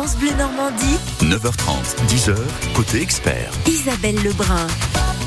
[0.00, 0.96] France Bleu Normandie.
[1.20, 2.34] 9h30, 10h,
[2.74, 3.52] côté expert.
[3.66, 4.66] Isabelle Lebrun.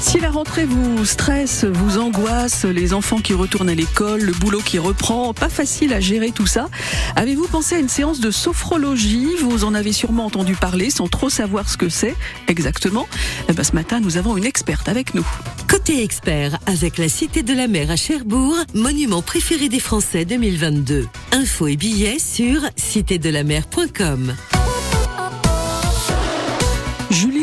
[0.01, 4.61] Si la rentrée vous stresse, vous angoisse, les enfants qui retournent à l'école, le boulot
[4.61, 6.69] qui reprend, pas facile à gérer tout ça,
[7.15, 9.29] avez-vous pensé à une séance de sophrologie?
[9.43, 12.15] Vous en avez sûrement entendu parler sans trop savoir ce que c'est
[12.47, 13.07] exactement.
[13.49, 15.27] Eh ben, ce matin, nous avons une experte avec nous.
[15.69, 21.07] Côté expert, avec la Cité de la Mer à Cherbourg, monument préféré des Français 2022.
[21.31, 24.33] Infos et billets sur citédelamer.com.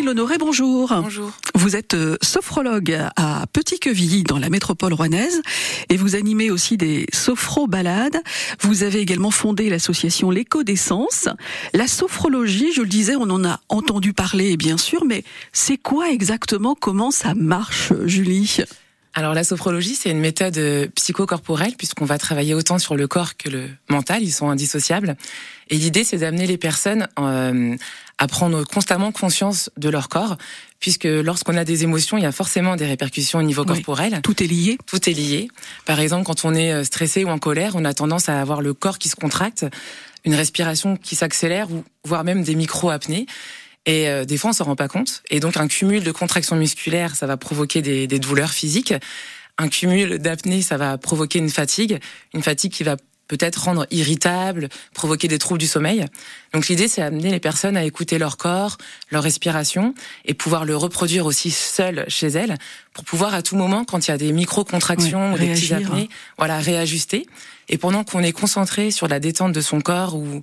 [0.02, 0.88] Lonoré, bonjour.
[0.88, 1.30] Bonjour.
[1.54, 5.42] Vous êtes euh, sophrologue à Petit-Quevilly dans la métropole rouennaise
[5.88, 8.22] et vous animez aussi des sophro-balades.
[8.60, 11.28] Vous avez également fondé l'association L'écho des sens.
[11.74, 15.22] La sophrologie, je le disais, on en a entendu parler bien sûr, mais
[15.52, 16.74] c'est quoi exactement?
[16.74, 18.58] Comment ça marche, Julie?
[19.12, 23.36] Alors la sophrologie, c'est une méthode euh, psychocorporelle puisqu'on va travailler autant sur le corps
[23.36, 25.16] que le mental, ils sont indissociables.
[25.68, 27.76] Et l'idée, c'est d'amener les personnes euh,
[28.18, 30.36] à prendre constamment conscience de leur corps,
[30.78, 34.20] puisque lorsqu'on a des émotions, il y a forcément des répercussions au niveau corporel.
[34.22, 34.78] Tout est lié.
[34.86, 35.48] Tout est lié.
[35.86, 38.62] Par exemple, quand on est euh, stressé ou en colère, on a tendance à avoir
[38.62, 39.66] le corps qui se contracte,
[40.24, 43.26] une respiration qui s'accélère, ou voire même des micro-apnées.
[43.86, 45.22] Et euh, des fois, on s'en rend pas compte.
[45.30, 48.94] Et donc, un cumul de contractions musculaires, ça va provoquer des, des douleurs physiques.
[49.58, 51.98] Un cumul d'apnée, ça va provoquer une fatigue,
[52.34, 52.96] une fatigue qui va
[53.30, 56.04] peut-être rendre irritable, provoquer des troubles du sommeil.
[56.52, 58.76] Donc l'idée, c'est amener les personnes à écouter leur corps,
[59.10, 59.94] leur respiration,
[60.24, 62.56] et pouvoir le reproduire aussi seul chez elles,
[62.92, 66.08] pour pouvoir à tout moment, quand il y a des micro-contractions ou des petits apnées,
[66.38, 67.28] voilà, réajuster.
[67.68, 70.42] Et pendant qu'on est concentré sur la détente de son corps ou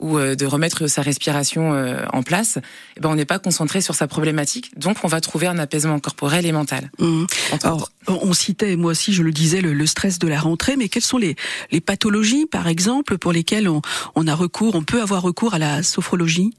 [0.00, 2.58] ou euh, de remettre sa respiration euh, en place,
[2.96, 5.98] eh ben on n'est pas concentré sur sa problématique, donc on va trouver un apaisement
[5.98, 6.90] corporel et mental.
[6.98, 7.24] Mmh.
[7.62, 11.02] Alors, on citait, moi aussi je le disais, le, stress de la rentrée, mais quelles
[11.02, 11.36] sont les,
[11.70, 13.82] les pathologies, par exemple, pour lesquelles on,
[14.14, 16.52] on a recours, on peut avoir recours à la sophrologie?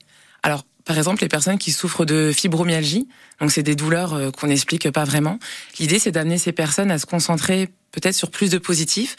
[0.43, 3.07] Alors, par exemple, les personnes qui souffrent de fibromyalgie,
[3.39, 5.37] donc c'est des douleurs euh, qu'on n'explique pas vraiment.
[5.79, 9.15] L'idée, c'est d'amener ces personnes à se concentrer peut-être sur plus de positifs,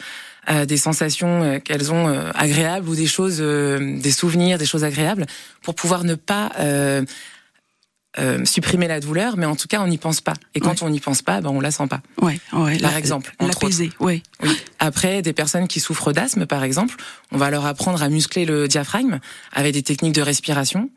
[0.48, 4.84] euh, des sensations euh, qu'elles ont euh, agréables ou des choses, des souvenirs, des choses
[4.84, 5.26] agréables,
[5.62, 6.52] pour pouvoir ne pas
[8.44, 10.34] supprimer la douleur, mais en tout cas on n'y pense pas.
[10.54, 12.00] Et quand on n'y pense pas, ben on la sent pas.
[12.20, 12.78] Ouais, ouais.
[12.78, 13.90] Par exemple, l'apaiser.
[14.00, 14.22] Oui.
[14.42, 14.56] oui.
[14.78, 16.96] Après, des personnes qui souffrent d'asthme, par exemple,
[17.30, 19.20] on va leur apprendre à muscler le diaphragme
[19.52, 20.90] avec des techniques de respiration.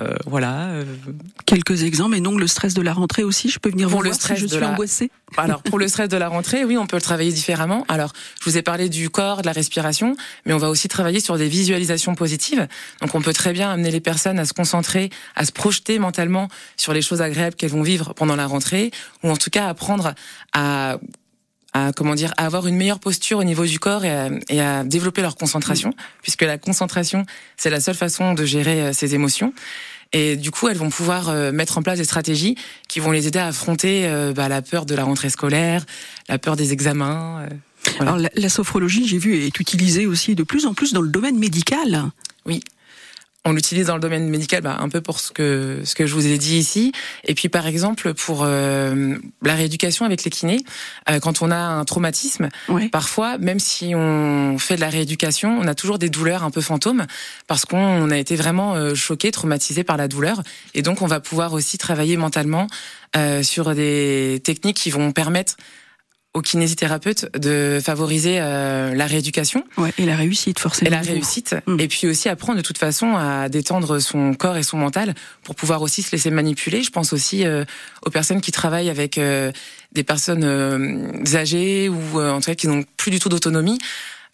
[0.00, 0.68] Euh, voilà.
[0.68, 0.84] Euh.
[1.46, 3.50] Quelques exemples, et non le stress de la rentrée aussi.
[3.50, 4.70] Je peux venir pour vous le voir stress si je de suis la...
[4.70, 5.10] angoissée.
[5.36, 7.84] Alors pour le stress de la rentrée, oui, on peut le travailler différemment.
[7.88, 10.16] Alors je vous ai parlé du corps, de la respiration,
[10.46, 12.66] mais on va aussi travailler sur des visualisations positives.
[13.00, 16.48] Donc on peut très bien amener les personnes à se concentrer, à se projeter mentalement
[16.76, 18.90] sur les choses agréables qu'elles vont vivre pendant la rentrée,
[19.22, 20.14] ou en tout cas apprendre
[20.54, 20.98] à
[21.72, 24.60] à comment dire à avoir une meilleure posture au niveau du corps et à, et
[24.60, 25.94] à développer leur concentration mm.
[26.22, 27.24] puisque la concentration
[27.56, 29.52] c'est la seule façon de gérer euh, ses émotions
[30.12, 32.56] et du coup elles vont pouvoir euh, mettre en place des stratégies
[32.88, 35.84] qui vont les aider à affronter euh, bah, la peur de la rentrée scolaire
[36.28, 37.46] la peur des examens
[37.96, 38.12] voilà.
[38.12, 41.08] Alors la, la sophrologie j'ai vu est utilisée aussi de plus en plus dans le
[41.08, 42.10] domaine médical
[42.46, 42.62] oui
[43.44, 46.14] on l'utilise dans le domaine médical, bah, un peu pour ce que ce que je
[46.14, 46.92] vous ai dit ici,
[47.24, 50.64] et puis par exemple pour euh, la rééducation avec les kinés,
[51.10, 52.88] euh, quand on a un traumatisme, ouais.
[52.88, 56.60] parfois même si on fait de la rééducation, on a toujours des douleurs un peu
[56.60, 57.06] fantômes
[57.48, 60.42] parce qu'on a été vraiment euh, choqué, traumatisé par la douleur,
[60.74, 62.68] et donc on va pouvoir aussi travailler mentalement
[63.16, 65.56] euh, sur des techniques qui vont permettre
[66.34, 69.64] aux kinésithérapeutes de favoriser euh, la rééducation.
[69.76, 70.88] Ouais, et la réussite, forcément.
[70.88, 71.56] Et la réussite.
[71.66, 71.80] Mmh.
[71.80, 75.54] Et puis aussi apprendre de toute façon à détendre son corps et son mental pour
[75.54, 76.82] pouvoir aussi se laisser manipuler.
[76.82, 77.64] Je pense aussi euh,
[78.06, 79.52] aux personnes qui travaillent avec euh,
[79.92, 83.78] des personnes euh, âgées ou euh, en tout cas qui n'ont plus du tout d'autonomie.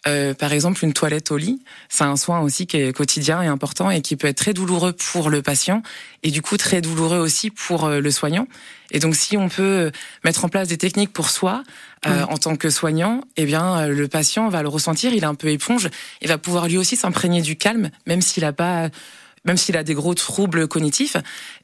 [0.06, 3.46] Euh, par exemple, une toilette au lit, c'est un soin aussi qui est quotidien et
[3.46, 5.82] important et qui peut être très douloureux pour le patient
[6.22, 8.46] et du coup très douloureux aussi pour euh, le soignant.
[8.90, 9.90] Et donc, si on peut
[10.24, 11.62] mettre en place des techniques pour soi
[12.06, 15.12] euh, en tant que soignant, eh bien, le patient va le ressentir.
[15.12, 15.90] Il est un peu éponge.
[16.22, 18.88] Il va pouvoir lui aussi s'imprégner du calme, même s'il n'a pas
[19.44, 21.16] même s'il a des gros troubles cognitifs.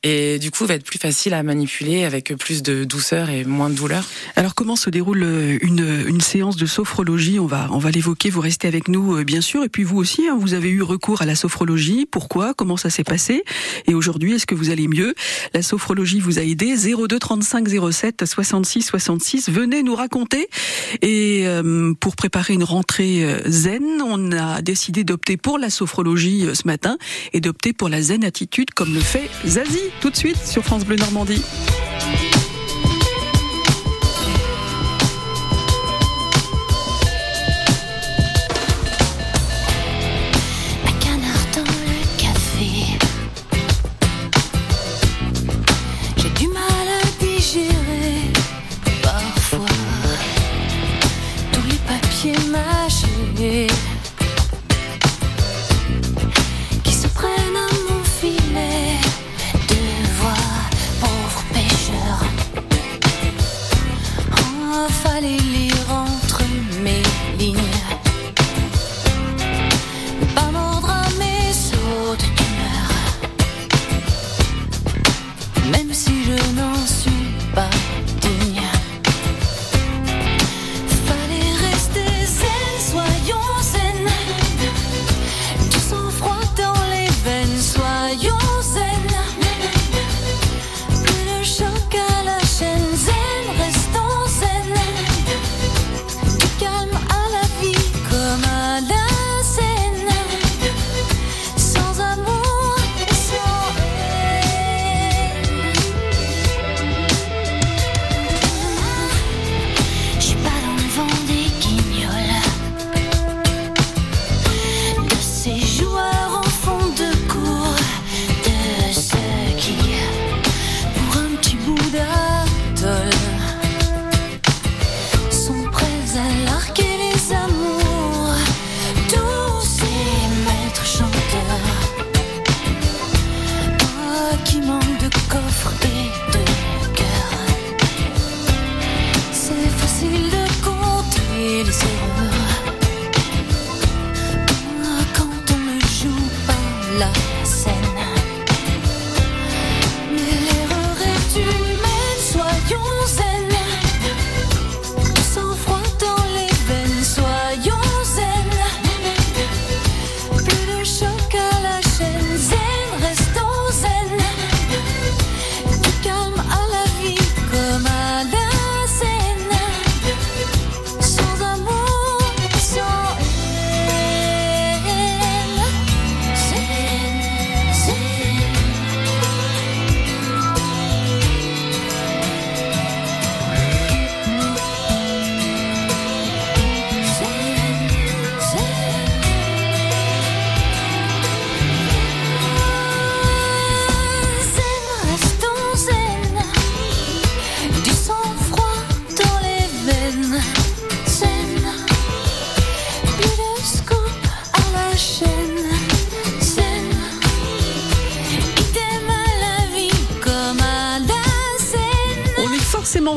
[0.07, 3.71] Et du coup, va être plus facile à manipuler avec plus de douceur et moins
[3.71, 4.05] de douleur.
[4.37, 5.23] Alors, comment se déroule
[5.63, 7.41] une, une séance de sophrologie?
[7.41, 8.29] On va, on va l'évoquer.
[8.29, 9.65] Vous restez avec nous, bien sûr.
[9.65, 12.05] Et puis vous aussi, hein, vous avez eu recours à la sophrologie.
[12.05, 12.53] Pourquoi?
[12.53, 13.45] Comment ça s'est passé?
[13.87, 15.15] Et aujourd'hui, est-ce que vous allez mieux?
[15.55, 16.75] La sophrologie vous a aidé.
[16.77, 19.49] 02 35 07 66 66.
[19.49, 20.49] Venez nous raconter.
[21.01, 26.67] Et euh, pour préparer une rentrée zen, on a décidé d'opter pour la sophrologie ce
[26.67, 26.99] matin
[27.33, 30.85] et d'opter pour la zen attitude comme le fait Zazie tout de suite sur France
[30.85, 31.43] Bleu Normandie.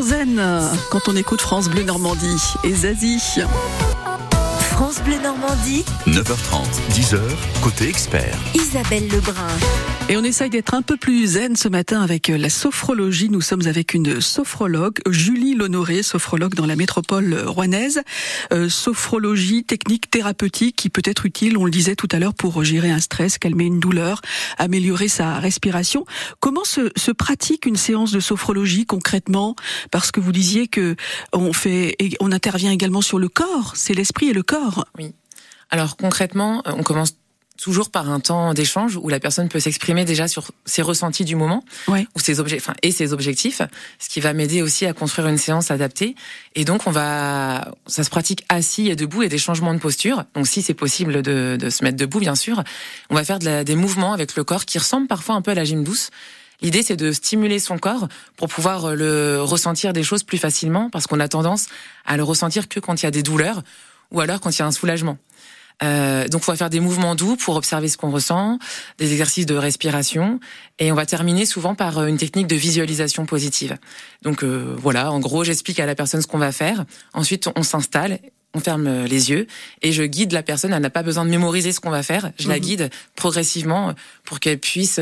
[0.02, 0.42] Zen
[0.90, 3.20] quand on écoute France Bleu Normandie et Zazie.
[4.72, 5.86] France Bleu Normandie.
[6.08, 7.20] 9h30, 10h,
[7.62, 8.38] côté expert.
[8.56, 9.48] Isabelle Lebrun.
[10.10, 13.28] Et on essaye d'être un peu plus zen ce matin avec euh, la sophrologie.
[13.28, 18.02] Nous sommes avec une sophrologue, Julie Lonoré, sophrologue dans la métropole rouennaise.
[18.54, 22.64] Euh, sophrologie, technique thérapeutique qui peut être utile, on le disait tout à l'heure, pour
[22.64, 24.22] gérer un stress, calmer une douleur,
[24.58, 26.06] améliorer sa respiration.
[26.40, 29.58] Comment se, se pratique une séance de sophrologie concrètement?
[29.92, 30.96] Parce que vous disiez que
[31.34, 33.74] on fait, on intervient également sur le corps.
[33.76, 34.86] C'est l'esprit et le corps.
[34.98, 35.12] Oui.
[35.70, 37.14] Alors concrètement, on commence
[37.58, 41.36] toujours par un temps d'échange où la personne peut s'exprimer déjà sur ses ressentis du
[41.36, 43.62] moment ou ses objets, enfin, et ses objectifs,
[44.00, 46.16] ce qui va m'aider aussi à construire une séance adaptée.
[46.56, 50.24] Et donc on va, ça se pratique assis et debout et des changements de posture.
[50.36, 52.64] Donc si c'est possible de, de, se mettre debout, bien sûr,
[53.10, 55.52] on va faire de la, des mouvements avec le corps qui ressemblent parfois un peu
[55.52, 56.10] à la gym douce.
[56.62, 61.06] L'idée, c'est de stimuler son corps pour pouvoir le ressentir des choses plus facilement, parce
[61.06, 61.68] qu'on a tendance
[62.06, 63.62] à le ressentir que quand il y a des douleurs
[64.12, 65.18] ou alors quand il y a un soulagement.
[65.84, 68.58] Euh, donc, on va faire des mouvements doux pour observer ce qu'on ressent,
[68.98, 70.40] des exercices de respiration,
[70.80, 73.78] et on va terminer souvent par euh, une technique de visualisation positive.
[74.22, 76.86] Donc euh, voilà, en gros, j'explique à la personne ce qu'on va faire.
[77.14, 78.20] Ensuite, on s'installe,
[78.54, 79.48] on ferme euh, les yeux
[79.82, 80.74] et je guide la personne.
[80.74, 82.32] Elle n'a pas besoin de mémoriser ce qu'on va faire.
[82.40, 82.62] Je la mhm.
[82.62, 83.94] guide progressivement
[84.24, 85.00] pour qu'elle puisse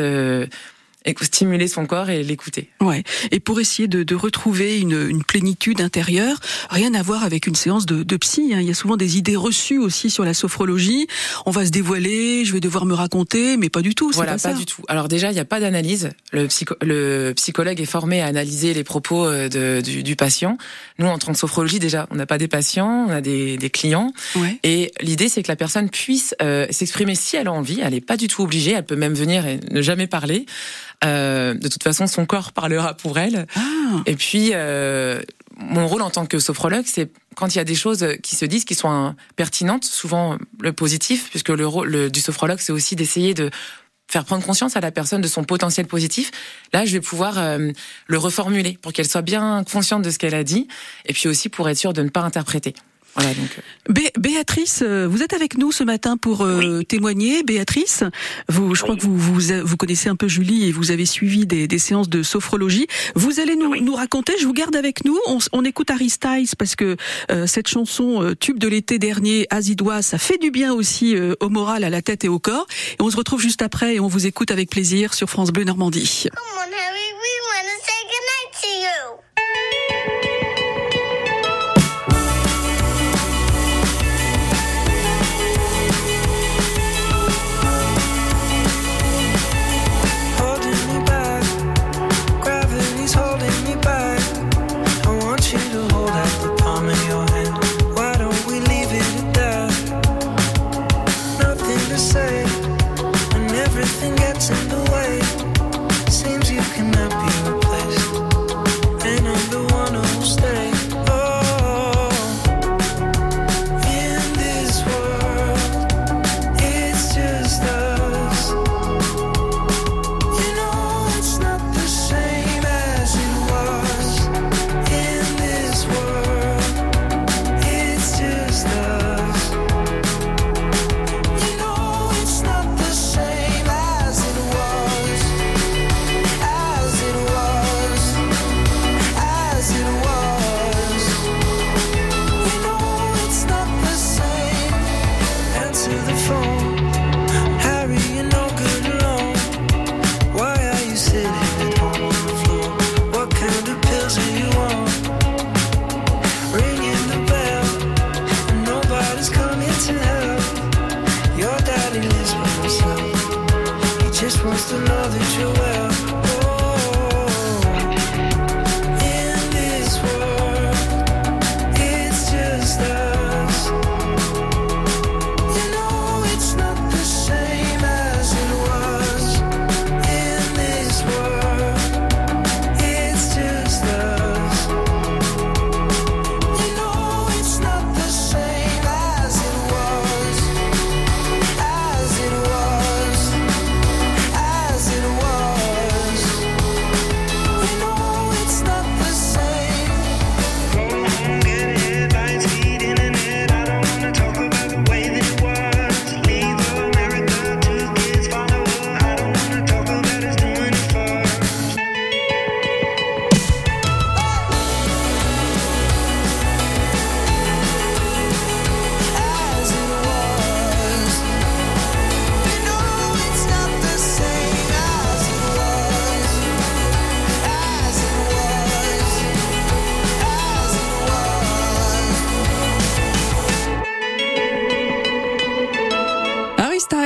[1.05, 2.69] et stimuler son corps et l'écouter.
[2.81, 3.03] Ouais.
[3.31, 6.37] Et pour essayer de, de retrouver une, une, plénitude intérieure,
[6.69, 8.51] rien à voir avec une séance de, de psy.
[8.53, 8.59] Hein.
[8.61, 11.07] Il y a souvent des idées reçues aussi sur la sophrologie.
[11.45, 14.11] On va se dévoiler, je vais devoir me raconter, mais pas du tout.
[14.13, 14.83] Voilà, pas, du tout.
[14.87, 16.09] Alors déjà, il n'y a pas d'analyse.
[16.31, 20.57] Le, psycho le psychologue est formé à analyser les propos euh, de, du, du, patient.
[20.99, 23.69] Nous, en tant que sophrologie, déjà, on n'a pas des patients, on a des, des
[23.69, 24.11] clients.
[24.35, 24.59] Ouais.
[24.63, 27.81] Et l'idée, c'est que la personne puisse euh, s'exprimer si elle a envie.
[27.83, 28.71] Elle n'est pas du tout obligée.
[28.71, 30.45] Elle peut même venir et ne jamais parler.
[31.03, 33.47] Euh, de toute façon, son corps parlera pour elle.
[33.55, 33.61] Ah.
[34.05, 35.21] Et puis, euh,
[35.57, 38.45] mon rôle en tant que sophrologue, c'est quand il y a des choses qui se
[38.45, 43.33] disent, qui sont pertinentes, souvent le positif, puisque le rôle du sophrologue, c'est aussi d'essayer
[43.33, 43.49] de
[44.07, 46.31] faire prendre conscience à la personne de son potentiel positif.
[46.73, 47.71] Là, je vais pouvoir euh,
[48.07, 50.67] le reformuler pour qu'elle soit bien consciente de ce qu'elle a dit,
[51.05, 52.73] et puis aussi pour être sûre de ne pas interpréter.
[53.15, 53.49] Voilà, donc.
[53.57, 54.09] Euh.
[54.17, 57.43] Béatrice, euh, vous êtes avec nous ce matin pour euh, témoigner.
[57.43, 58.03] Béatrice,
[58.49, 61.45] vous, je crois que vous, vous, vous connaissez un peu Julie et vous avez suivi
[61.45, 62.87] des, des séances de sophrologie.
[63.15, 64.33] Vous allez nous, nous raconter.
[64.39, 65.17] Je vous garde avec nous.
[65.27, 66.97] On, on écoute Harry Styles parce que
[67.45, 71.89] cette chanson tube de l'été dernier, Azidois, ça fait du bien aussi au moral, à
[71.89, 72.67] la tête et au corps.
[72.99, 75.63] Et on se retrouve juste après et on vous écoute avec plaisir sur France Bleu
[75.63, 76.27] Normandie.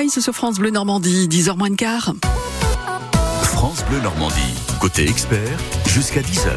[0.09, 2.13] Sur France Bleu Normandie, 10h moins de quart.
[3.43, 4.55] France Bleu Normandie.
[4.81, 6.49] Côté expert, jusqu'à 10h.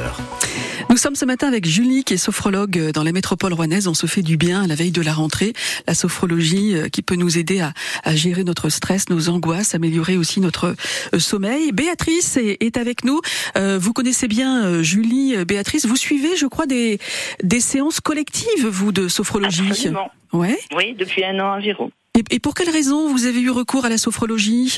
[0.88, 3.88] Nous sommes ce matin avec Julie qui est sophrologue dans la métropole rouennaise.
[3.88, 5.52] On se fait du bien à la veille de la rentrée.
[5.86, 10.16] La sophrologie euh, qui peut nous aider à, à gérer notre stress, nos angoisses, améliorer
[10.16, 10.74] aussi notre
[11.12, 11.72] euh, sommeil.
[11.72, 13.20] Béatrice est, est avec nous.
[13.56, 15.84] Euh, vous connaissez bien Julie, Béatrice.
[15.84, 16.98] Vous suivez, je crois, des,
[17.42, 19.68] des séances collectives, vous, de sophrologie.
[19.70, 20.10] Absolument.
[20.32, 20.58] Ouais.
[20.74, 21.90] Oui, depuis un an environ.
[22.18, 24.76] Et, et pour quelle raison vous avez eu recours à la sophrologie?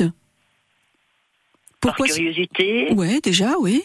[1.80, 3.82] Pourquoi Par curiosité, Ouais, déjà, oui.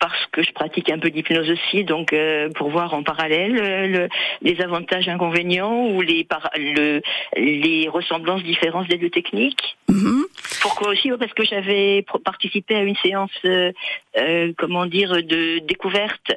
[0.00, 3.86] parce que je pratique un peu d'hypnose aussi, donc euh, pour voir en parallèle euh,
[3.88, 4.08] le-
[4.42, 7.02] les avantages, inconvénients ou les, par- le-
[7.36, 9.76] les ressemblances, différences des deux techniques.
[9.88, 10.24] Mhm.
[10.62, 11.10] Pourquoi aussi?
[11.18, 13.72] Parce que j'avais participé à une séance, euh,
[14.18, 16.32] euh, comment dire, de découverte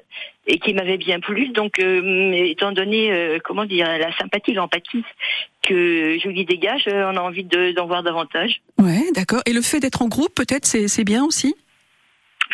[0.47, 1.49] et qui m'avait bien plu.
[1.49, 5.03] Donc, euh, étant donné, euh, comment dire, la sympathie, l'empathie
[5.63, 8.61] que Julie dégage, euh, on a envie de- d'en voir davantage.
[8.79, 9.41] Ouais, d'accord.
[9.45, 11.53] Et le fait d'être en groupe, peut-être, c'est bien aussi?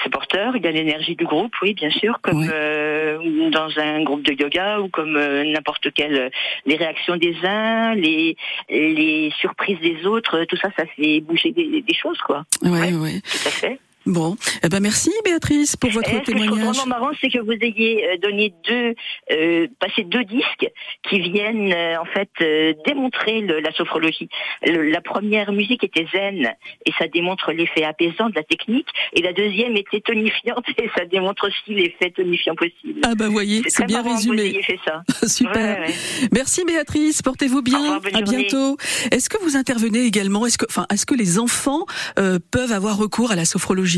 [0.04, 2.48] C'est porteur, il y a l'énergie du groupe, oui, bien sûr, comme Ouais.
[2.54, 6.30] euh, dans un groupe de yoga ou comme euh, n'importe quelle,
[6.68, 8.38] les réactions des uns, les
[8.70, 12.44] les surprises des autres, tout ça, ça fait bouger des, des choses, quoi.
[12.62, 12.94] Ouais, Ouais.
[12.94, 13.22] ouais.
[13.22, 13.80] Tout à fait.
[14.08, 16.78] Bon, eh ben merci Béatrice pour votre Et ce que je témoignage.
[16.78, 18.96] vraiment marrant, c'est que vous ayez euh, donné deux,
[19.32, 20.68] euh, passé deux disques
[21.10, 24.30] qui viennent euh, en fait euh, démontrer le- la sophrologie.
[24.66, 26.54] Le- la première musique était zen
[26.86, 31.04] et ça démontre l'effet apaisant de la technique, et la deuxième était tonifiante et ça
[31.06, 33.02] démontre aussi l'effet tonifiant possible.
[33.04, 34.50] Ah bah voyez, c'est bien marrant que vous résumé.
[34.52, 35.02] ayez fait ça.
[35.28, 35.80] Super.
[35.82, 35.94] Ouais, ouais.
[36.32, 37.78] Merci Béatrice, portez-vous bien.
[37.80, 38.44] revoir, à journée.
[38.48, 38.78] bientôt.
[39.12, 40.46] Est-ce que vous intervenez également?
[40.46, 41.86] Est-ce que, enfin, est-ce que les enfants
[42.20, 43.97] euh, peuvent avoir recours à la sophrologie?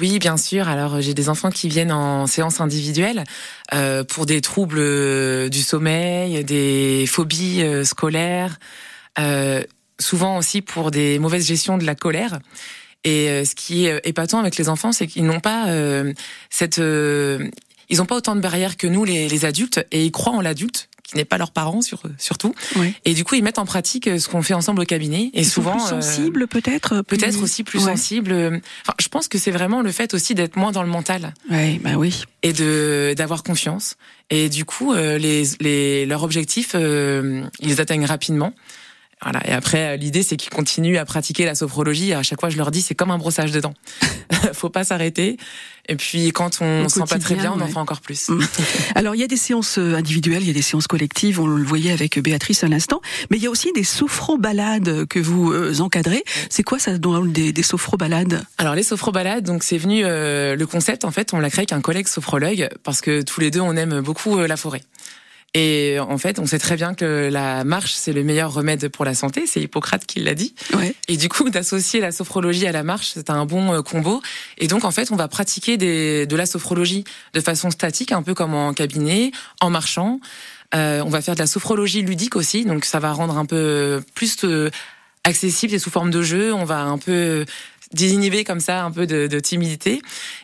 [0.00, 0.68] Oui, bien sûr.
[0.68, 3.24] Alors, euh, j'ai des enfants qui viennent en séance individuelle
[3.74, 8.58] euh, pour des troubles euh, du sommeil, des phobies scolaires,
[9.98, 12.38] souvent aussi pour des mauvaises gestions de la colère.
[13.04, 15.66] Et ce qui est épatant avec les enfants, c'est qu'ils n'ont pas
[16.48, 20.40] cette, ils n'ont pas autant de barrières que nous, les adultes, et ils croient en
[20.40, 22.54] l'adulte qui n'est pas leurs parents sur, surtout.
[23.04, 25.30] Et du coup, ils mettent en pratique euh, ce qu'on fait ensemble au cabinet.
[25.34, 27.92] Et Ils sont souvent, plus euh, sensibles peut-être plus- peut-être aussi plus Ouais.
[27.92, 28.32] sensibles.
[28.82, 31.80] Enfin, je pense que c'est vraiment le fait aussi d'être moins dans le mental Ouais,
[31.82, 32.22] bah oui.
[32.42, 33.96] et de d'avoir confiance.
[34.30, 38.52] Et du coup, euh, les, les leurs objectifs, euh, ils atteignent rapidement.
[39.22, 39.40] Voilà.
[39.46, 42.12] Et après, euh, l'idée, c'est qu'ils continuent à pratiquer la sophrologie.
[42.12, 43.74] À chaque fois, je leur dis, c'est comme un brossage de dents.
[44.52, 45.36] Faut pas s'arrêter.
[45.90, 48.28] Et puis, quand on se sent pas très bien, on en fait encore plus.
[48.28, 48.40] Mm.
[48.94, 51.46] Alors il y a des séances euh, individuelles, il y a des séances collectives, on
[51.48, 53.00] le voyait avec Béatrice à l'instant,
[53.30, 56.22] mais il y a aussi des sophro-balades que vous euh, encadrez.
[56.48, 58.44] C'est quoi ça des, des sophro-balades?
[58.58, 61.72] Alors les sophrobalades, donc c'est venu euh, le concept en fait, on l'a créé avec
[61.72, 64.82] un collègue sophrologue parce que tous les deux on aime beaucoup euh, la forêt.
[65.54, 69.04] Et en fait, on sait très bien que la marche c'est le meilleur remède pour
[69.04, 70.54] la santé, c'est Hippocrate qui l'a dit.
[70.74, 70.94] Ouais.
[71.08, 74.22] Et du coup, d'associer la sophrologie à la marche, c'est un bon euh, combo.
[74.58, 77.04] Et donc en fait, on va pratiquer des, de la sophrologie
[77.34, 80.20] de façon statique, un peu comme en cabinet, en marchant.
[80.72, 84.00] Euh, on va faire de la sophrologie ludique aussi, donc ça va rendre un peu
[84.14, 84.70] plus euh,
[85.24, 86.54] accessible et sous forme de jeu.
[86.54, 87.44] On va un peu
[87.94, 90.00] désinhiber comme ça un peu de, de timidité.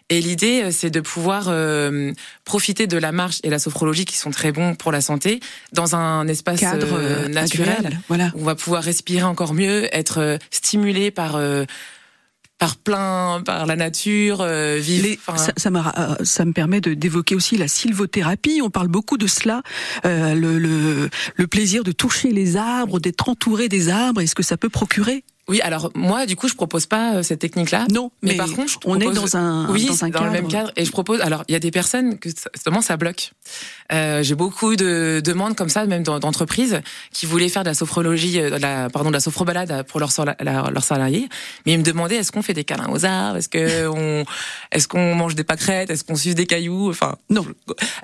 [0.09, 2.13] Et l'idée, euh, c'est de pouvoir euh,
[2.45, 5.41] profiter de la marche et la sophrologie qui sont très bons pour la santé
[5.73, 7.69] dans un espace Cadre euh, naturel.
[7.71, 8.33] agréable, Voilà.
[8.35, 11.65] où On va pouvoir respirer encore mieux, être stimulé par euh,
[12.59, 15.05] par plein, par la nature, euh, vivre.
[15.07, 18.61] Les- ça, euh, ça me permet de d'évoquer aussi la sylvothérapie.
[18.63, 19.63] On parle beaucoup de cela,
[20.07, 24.35] euh, le, le, le plaisir de toucher les arbres, d'être entouré des arbres, et ce
[24.35, 25.23] que ça peut procurer.
[25.49, 27.87] Oui, alors moi, du coup, je propose pas euh, cette technique-là.
[27.93, 30.25] Non, Mais, mais, par contre, je on est dans un, oui, dans un dans cadre.
[30.27, 30.73] le même cadre.
[30.77, 31.21] Et je propose.
[31.21, 33.31] Alors, il y a des personnes que justement ça bloque.
[33.93, 36.81] Euh, J'ai beaucoup de demandes comme ça, même dans- d'entreprises,
[37.13, 40.11] qui voulaient faire de la sophrologie, euh, de la, pardon, de la sophrobalade pour leurs
[40.11, 41.29] salariés,
[41.65, 44.25] mais ils me demandaient est-ce qu'on fait des câlins aux arbres, est-ce que on,
[44.73, 47.17] est-ce qu'on mange des pâquerettes, est-ce qu'on suce des cailloux, enfin.
[47.31, 47.47] Non.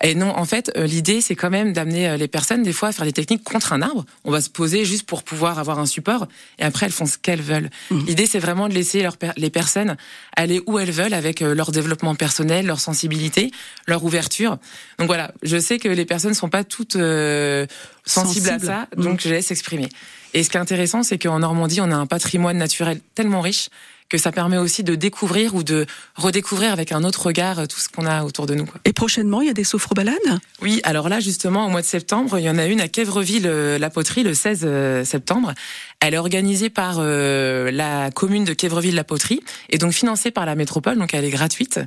[0.03, 2.93] Et non, en fait, euh, l'idée c'est quand même d'amener les personnes des fois à
[2.93, 4.05] faire des techniques contre un arbre.
[4.25, 6.29] On va se poser juste pour pouvoir avoir un support,
[6.61, 7.71] et après elles font ce qu'elles veulent.
[7.91, 8.07] Mhm.
[8.07, 9.97] L'idée c'est vraiment de laisser les personnes
[10.37, 13.51] aller où elles veulent avec euh, leur développement personnel, leur sensibilité,
[13.87, 14.59] leur ouverture.
[14.99, 17.67] Donc voilà, je sais que les personnes sont pas toutes euh,
[18.05, 19.89] sensibles, à ça, donc je les laisse exprimer.
[20.35, 23.69] Et ce qui est intéressant, c'est qu'en Normandie, on a un patrimoine naturel tellement riche
[24.13, 27.81] que ça permet aussi de découvrir ou de redécouvrir avec un autre regard euh, tout
[27.81, 28.67] ce qu'on a autour de nous.
[28.67, 28.79] quoi.
[28.85, 30.17] Et prochainement, il y a des sophrobalades
[30.61, 33.91] Oui, alors là, justement, au mois de septembre, il y en a une à Quévreville-la
[33.91, 35.55] Poterie le 16 euh, septembre.
[36.01, 40.55] Elle est organisée par euh, la commune de Quévreville-la Poterie et donc financée par la
[40.55, 41.81] métropole, donc elle est gratuite.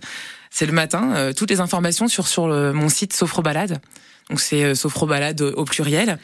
[0.50, 1.14] C'est le matin.
[1.16, 3.80] euh, toutes les informations sur sur le- mon site Sophrobalade.
[4.30, 6.18] Donc c'est euh, Sophrobalade au pluriel.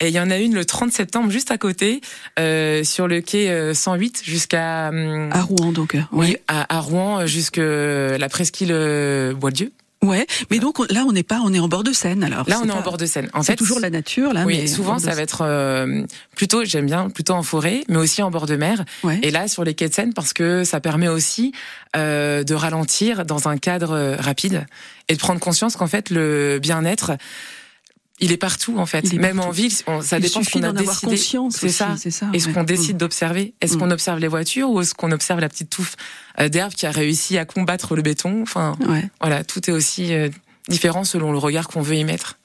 [0.00, 2.00] Et il y en a une le 30 septembre juste à côté,
[2.38, 5.94] euh, sur le quai euh, 108 jusqu'à hum, à Rouen, donc.
[5.94, 9.72] euh, oui à, à Rouen jusque la presqu'île euh, Bois-de-Dieu.
[10.02, 12.48] Ouais, mais donc on- là, on n'est pas, on est en bord de Seine alors.
[12.48, 13.28] Là, on est en bord de Seine.
[13.34, 14.44] En C'est fait, toujours la nature là.
[14.46, 16.02] oui, mais en souvent ça va être euh,
[16.34, 18.82] plutôt, j'aime bien, plutôt en forêt, mais aussi en bord de mer.
[19.04, 19.18] Ouais.
[19.22, 21.52] Et là, sur les quais de Seine, parce que ça permet aussi
[21.96, 24.66] euh, de ralentir dans un cadre euh, rapide
[25.08, 27.12] et de prendre conscience qu'en fait, le bien-être,
[28.20, 29.12] il est partout en fait.
[29.14, 29.48] Même partout.
[29.48, 31.06] en ville, on- ça Il dépend ce qu'on a décidé.
[31.06, 31.56] conscience.
[31.56, 31.94] C'est ça.
[31.98, 32.26] C'est ça.
[32.32, 32.52] Est-ce ouais.
[32.52, 32.98] qu'on décide Mm.
[32.98, 33.54] d'observer?
[33.60, 33.78] Est-ce Mm.
[33.78, 35.96] qu'on observe les voitures ou est-ce qu'on observe la petite touffe
[36.38, 38.42] euh, d'herbe qui a réussi à combattre le béton?
[38.42, 39.08] Enfin, Ouais.
[39.20, 40.28] voilà, tout est aussi euh,
[40.68, 42.36] différent selon le regard qu'on veut y mettre.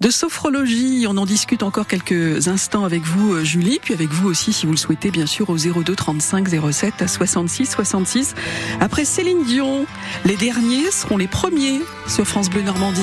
[0.00, 4.28] De sophrologie, on en discute encore quelques instants avec vous, euh, Julie, puis avec vous
[4.28, 8.34] aussi, si vous le souhaitez, bien sûr, au 02 35 07 66 66.
[8.80, 9.86] Après Céline Dion,
[10.24, 13.00] les derniers seront les premiers sur France Bleu Normandie.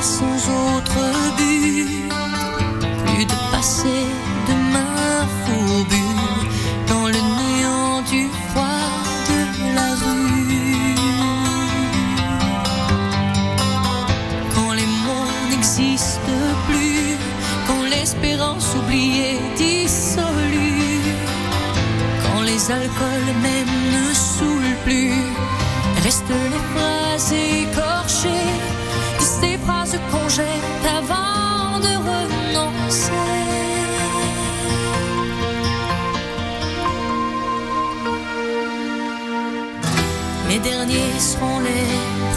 [0.00, 1.00] Sans autre
[1.36, 2.10] but,
[3.06, 3.98] plus de passé,
[4.48, 6.16] de main fourbue,
[6.88, 8.88] dans le néant du froid
[9.30, 9.40] de
[9.74, 10.94] la rue.
[14.54, 17.16] Quand les mots n'existent plus,
[17.66, 21.02] quand l'espérance oubliée dissolue,
[22.22, 25.12] quand les alcools même ne saoulent plus,
[26.04, 27.32] restent les phrases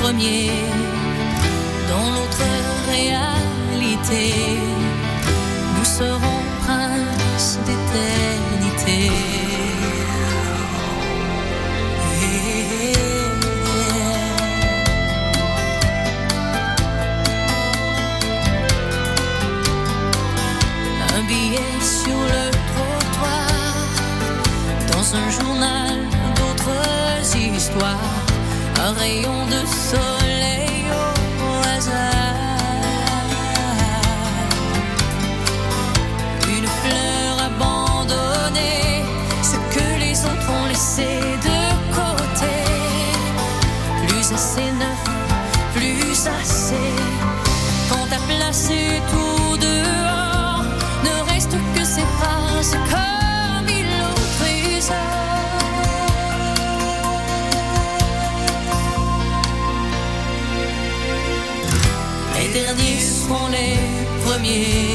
[0.01, 0.51] les premiers
[1.87, 3.40] dans notre réalité.
[64.51, 64.90] you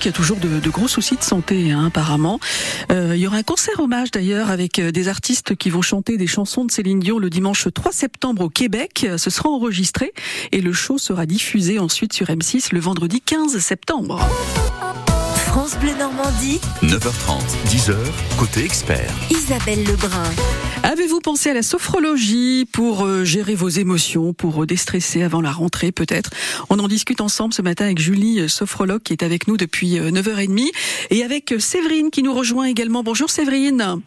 [0.00, 2.40] qui a toujours de, de gros soucis de santé hein, apparemment.
[2.90, 6.16] Euh, il y aura un concert hommage d'ailleurs avec euh, des artistes qui vont chanter
[6.16, 9.06] des chansons de Céline Dion le dimanche 3 septembre au Québec.
[9.16, 10.12] Ce sera enregistré
[10.52, 14.26] et le show sera diffusé ensuite sur M6 le vendredi 15 septembre.
[15.60, 17.94] France Bleu Normandie, 9h30, 10h,
[18.38, 19.12] côté expert.
[19.30, 20.22] Isabelle Lebrun.
[20.84, 25.50] Avez-vous pensé à la sophrologie pour euh, gérer vos émotions, pour euh, déstresser avant la
[25.50, 26.30] rentrée peut-être?
[26.70, 29.98] On en discute ensemble ce matin avec Julie, euh, sophrologue, qui est avec nous depuis
[29.98, 30.70] euh, 9h30,
[31.10, 33.02] et avec Séverine qui nous rejoint également.
[33.02, 34.00] Bonjour Séverine.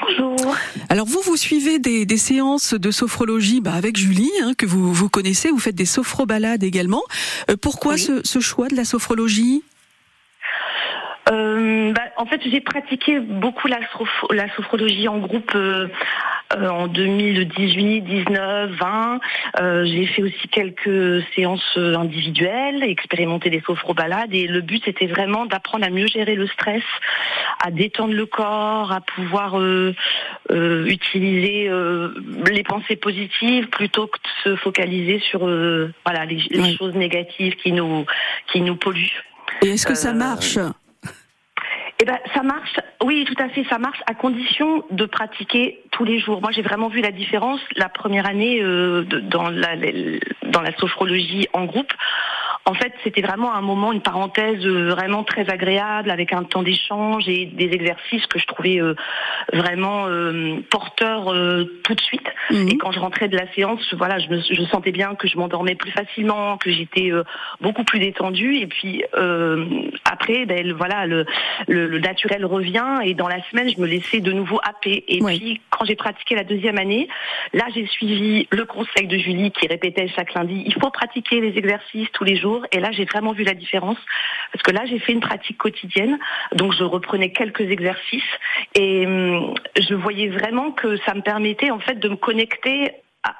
[0.00, 0.54] Bonjour.
[0.90, 4.94] Alors vous, vous suivez des, des séances de sophrologie bah, avec Julie, hein, que vous,
[4.94, 7.02] vous connaissez, vous faites des sophrobalades également.
[7.50, 8.00] Euh, pourquoi Oui.
[8.00, 9.64] ce, ce choix de la sophrologie?
[11.30, 15.88] Euh, bah, en fait, j'ai pratiqué beaucoup la, soph- la sophrologie en groupe euh,
[16.56, 19.20] euh, en 2018, 19, 20.
[19.60, 24.34] Euh, j'ai fait aussi quelques séances individuelles, expérimenter des sophrobalades.
[24.34, 26.82] Et le but, c'était vraiment d'apprendre à mieux gérer le stress,
[27.64, 29.56] à détendre le corps, à pouvoir
[30.50, 31.70] utiliser
[32.50, 36.76] les pensées positives plutôt que de se focaliser sur voilà les, les Oui.
[36.76, 38.04] choses négatives qui nous
[38.52, 39.22] qui nous polluent.
[39.62, 40.58] Et est-ce que ça marche?
[42.00, 42.80] Eh ben, ça marche.
[43.02, 46.40] Oui, tout à fait, ça marche à condition de pratiquer tous les jours.
[46.40, 51.92] Moi, j'ai vraiment vu la différence la première année euh, dans la sophrologie en groupe.
[52.66, 56.62] En fait, c'était vraiment un moment, une parenthèse euh, vraiment très agréable avec un temps
[56.62, 58.94] d'échange et des exercices que je trouvais euh,
[59.52, 61.24] vraiment euh, porteurs
[61.82, 62.26] tout de suite.
[62.50, 62.68] Mhm.
[62.70, 65.36] Et quand je rentrais de la séance, voilà, je, me, je sentais bien que je
[65.36, 67.10] m'endormais plus facilement, que j'étais
[67.60, 68.56] beaucoup plus détendue.
[68.56, 69.04] Et puis
[70.04, 71.26] après, ben, le- voilà, le,
[71.68, 73.00] le, le naturel revient.
[73.04, 75.04] Et dans la semaine, je me laissais de nouveau happer.
[75.08, 77.08] Et puis quand j'ai pratiqué la deuxième année,
[77.52, 81.58] là, j'ai suivi le conseil de Julie qui répétait chaque lundi il faut pratiquer les
[81.58, 82.53] exercices tous les jours.
[82.72, 83.98] Et là, j'ai vraiment vu la différence
[84.52, 86.18] parce que là, j'ai fait une pratique quotidienne.
[86.52, 88.22] Donc, je reprenais quelques exercices
[88.74, 92.92] et hum, je voyais vraiment que ça me permettait en fait de me connecter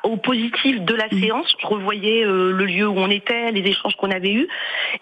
[0.03, 1.55] au positif de la séance.
[1.61, 4.49] Je revoyais euh, le lieu où on était, les échanges qu'on avait eus.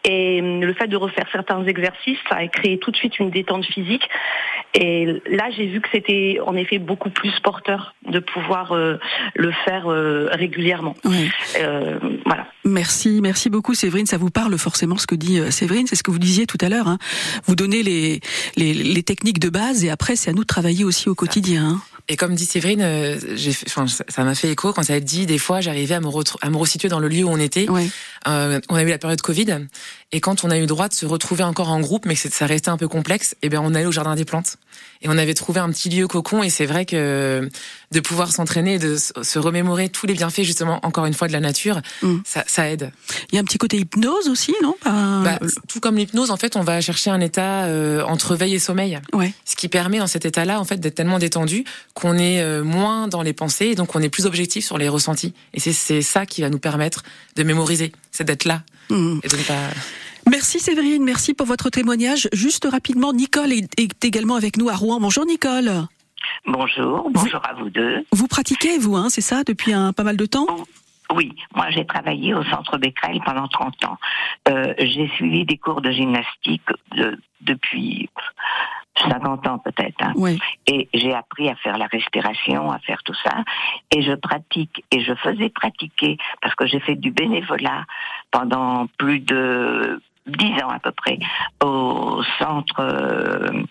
[0.04, 3.30] Et hum, le fait de refaire certains exercices, ça a créé tout de suite une
[3.30, 4.08] détente physique.
[4.74, 8.96] Et là, j'ai vu que c'était en effet beaucoup plus porteur de pouvoir euh,
[9.34, 10.94] le faire euh, régulièrement.
[11.04, 11.28] Ouais.
[11.60, 12.46] Euh, voilà.
[12.64, 14.06] Merci, merci beaucoup Séverine.
[14.06, 16.58] Ça vous parle forcément ce que dit euh, Séverine, c'est ce que vous disiez tout
[16.60, 16.88] à l'heure.
[16.88, 16.98] Hein.
[17.44, 18.20] Vous donnez les,
[18.56, 21.64] les, les techniques de base et après c'est à nous de travailler aussi au quotidien.
[21.64, 21.80] hein.
[22.08, 25.38] Et comme dit Séverine, euh, j'ai ça m'a fait écho quand ça a dit des
[25.38, 27.66] fois j'arrivais à me retr- à me resituer dans le lieu où on était.
[28.28, 29.66] Euh, on a eu la période Covid
[30.12, 32.28] et quand on a eu le droit de se retrouver encore en groupe, mais que
[32.28, 34.56] ça restait un peu complexe, et ben on allait au jardin des plantes
[35.00, 37.48] et on avait trouvé un petit lieu cocon et c'est vrai que
[37.90, 41.40] de pouvoir s'entraîner, de se remémorer tous les bienfaits justement encore une fois de la
[41.40, 42.18] nature, Mm.
[42.24, 42.92] ça, ça aide.
[43.30, 44.74] Il y a un petit côté hypnose aussi, non?
[44.84, 48.58] Bah, tout comme l'hypnose, en fait, on va chercher un état euh, entre veille et
[48.58, 48.98] sommeil.
[49.12, 49.32] Ouais.
[49.44, 53.08] Ce qui permet dans cet état-là, en fait, d'être tellement détendu qu'on est euh, moins
[53.08, 55.34] dans les pensées et donc on est plus objectif sur les ressentis.
[55.54, 57.02] Et c'est ça qui va nous permettre
[57.36, 59.70] de mémoriser, c'est d'être là et de ne pas.
[60.30, 62.28] Merci Séverine, merci pour votre témoignage.
[62.32, 65.00] Juste rapidement, Nicole est, est également avec nous à Rouen.
[65.00, 65.70] Bonjour Nicole.
[66.46, 68.04] Bonjour, bonjour à vous deux.
[68.12, 70.46] Vous pratiquez, vous, hein, c'est ça, depuis un pas mal de temps?
[71.14, 73.98] Oui, moi j'ai travaillé au centre Becquerel pendant 30 ans.
[74.48, 76.62] Euh, j'ai suivi des cours de gymnastique
[76.96, 78.08] de- depuis
[79.08, 79.96] 50 ans peut-être.
[80.00, 80.12] hein.
[80.16, 80.38] Ouais.
[80.66, 83.32] Et j'ai appris à faire la respiration, à faire tout ça.
[83.90, 87.84] Et je pratique, et je faisais pratiquer, parce que j'ai fait du bénévolat
[88.30, 91.18] pendant plus de 10 ans à peu près,
[91.64, 93.62] au centre, euh,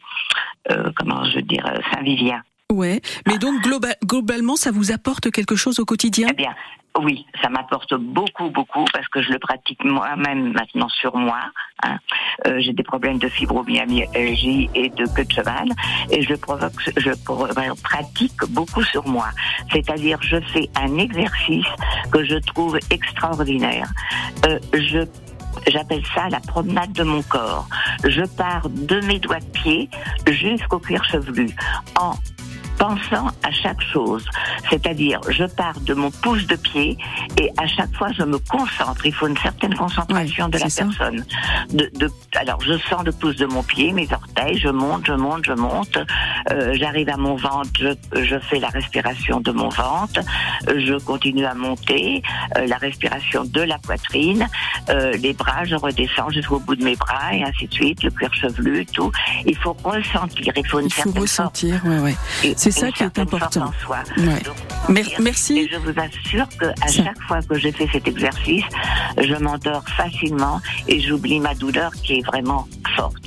[0.72, 2.42] euh, comment je veux dire, Saint-Vivien.
[2.72, 3.02] Ouais.
[3.28, 6.28] Mais donc globa- globalement, ça vous apporte quelque chose au quotidien?
[6.32, 6.54] Eh bien,
[7.02, 11.40] oui, ça m'apporte beaucoup, beaucoup, parce que je le pratique moi-même maintenant sur moi.
[11.84, 11.98] hein.
[12.48, 15.70] Euh, J'ai des problèmes de fibromyalgie et de queue de cheval,
[16.10, 19.28] et je provoque, je euh, pratique beaucoup sur moi.
[19.72, 21.68] C'est-à-dire, je fais un exercice
[22.12, 23.90] que je trouve extraordinaire.
[24.48, 25.06] Euh, je
[25.68, 27.68] J'appelle ça la promenade de mon corps.
[28.06, 29.90] Je pars de mes doigts de pied
[30.28, 31.50] jusqu'au cuir chevelu
[32.00, 32.14] en
[32.86, 34.26] pensant à chaque chose.
[34.72, 36.98] C'est-à-dire, je pars de mon pouce de pied
[37.40, 39.06] et à chaque fois, je me concentre.
[39.06, 40.86] Il faut une certaine concentration Ouais, de la ça.
[40.86, 41.24] personne.
[41.70, 45.14] De, de- alors, je sens le pouce de mon pied, mes orteils, je monte, je
[45.14, 45.98] monte, je monte.
[46.52, 50.20] Euh, J'arrive à mon ventre, je, je fais la respiration de mon ventre.
[50.68, 52.24] Je continue à monter,
[52.58, 54.48] euh, la respiration de la poitrine,
[54.90, 58.10] euh, les bras, je redescends jusqu'au bout de mes bras et ainsi de suite, le
[58.10, 59.12] cuir chevelu, tout.
[59.46, 62.16] Il faut ressentir, il faut une Il faut certaine ressentir, ouais, ouais.
[62.44, 63.66] Et C'est ça qui est important.
[63.68, 64.00] en soi.
[64.18, 64.42] Ouais.
[64.44, 64.56] Donc,
[64.90, 65.68] Mer- et merci.
[65.72, 67.04] je vous assure que à Ça.
[67.04, 68.64] chaque fois que j'ai fait cet exercice,
[69.22, 73.18] je m'endors facilement et j'oublie ma douleur qui est vraiment forte.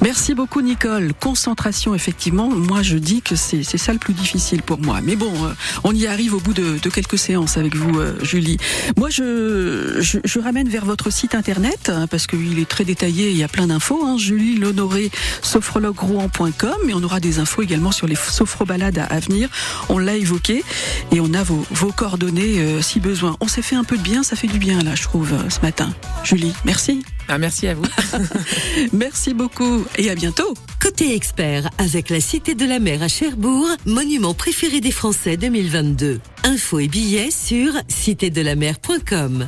[0.00, 1.12] Merci beaucoup Nicole.
[1.20, 2.48] Concentration, effectivement.
[2.48, 5.00] Moi, je dis que c'est c'est ça le plus difficile pour moi.
[5.02, 5.52] Mais bon, euh,
[5.84, 8.58] on y arrive au bout de, de quelques séances avec vous, euh, Julie.
[8.96, 13.30] Moi, je, je, je ramène vers votre site internet hein, parce qu'il est très détaillé.
[13.30, 14.04] Il y a plein d'infos.
[14.04, 15.10] Hein, Julie Lonoré,
[15.42, 16.88] sophrologue-rouen.com.
[16.88, 19.48] Et on aura des infos également sur les sophrobalades à, à venir.
[19.88, 20.62] On l'a évoqué
[21.10, 23.36] et on a vos, vos coordonnées euh, si besoin.
[23.40, 24.22] On s'est fait un peu de bien.
[24.22, 25.92] Ça fait du bien là, je trouve, euh, ce matin.
[26.22, 27.02] Julie, merci.
[27.30, 27.84] Ah, merci à vous.
[28.94, 30.54] Merci beaucoup et à bientôt.
[30.80, 36.20] Côté expert, avec la Cité de la Mer à Cherbourg, monument préféré des Français 2022.
[36.44, 39.46] Infos et billets sur citédelamer.com.